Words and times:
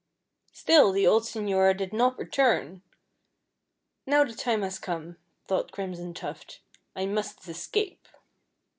Still 0.53 0.91
the 0.91 1.05
old 1.05 1.25
señora 1.25 1.77
did 1.77 1.93
not 1.93 2.17
return! 2.17 2.81
"Now 4.07 4.23
the 4.23 4.33
time 4.33 4.63
has 4.63 4.79
come," 4.79 5.17
thought 5.45 5.71
Crimson 5.71 6.15
Tuft, 6.15 6.59
"I 6.95 7.05
must 7.05 7.47
escape." 7.47 8.07